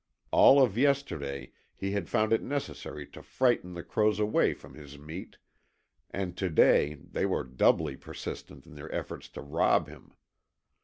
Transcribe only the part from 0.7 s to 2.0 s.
yesterday he